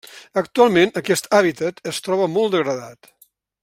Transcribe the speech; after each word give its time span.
Actualment 0.41 0.93
aquest 1.03 1.29
hàbitat 1.41 1.85
es 1.93 2.03
troba 2.07 2.33
molt 2.39 2.57
degradat. 2.57 3.17